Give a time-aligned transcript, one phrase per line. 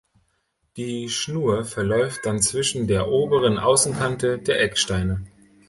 [0.77, 5.27] Die Schnur verläuft dann zwischen der oberen Außenkante der Ecksteine.